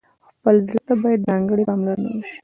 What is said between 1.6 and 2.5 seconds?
پاملرنه وشي.